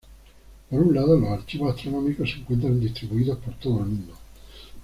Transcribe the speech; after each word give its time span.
Por 0.67 0.79
un 0.81 0.95
lado, 0.95 1.15
los 1.15 1.29
archivos 1.29 1.75
astronómicos 1.75 2.31
se 2.31 2.37
encuentran 2.37 2.79
distribuidos 2.79 3.37
por 3.37 3.53
todo 3.59 3.81
el 3.81 3.85
mundo. 3.85 4.13